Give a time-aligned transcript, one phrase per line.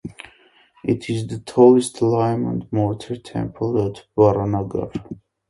[0.83, 4.91] It is the tallest lime and mortar temple at Baranagar.